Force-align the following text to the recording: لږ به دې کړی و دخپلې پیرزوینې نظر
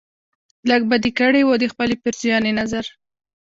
لږ 0.69 0.81
به 0.89 0.95
دې 1.03 1.11
کړی 1.19 1.41
و 1.45 1.59
دخپلې 1.63 1.95
پیرزوینې 2.03 2.51
نظر 2.59 2.85